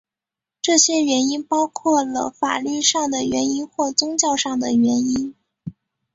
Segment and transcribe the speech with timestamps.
[0.63, 5.35] 这些原因包括了法律上的原因或宗教上的原因。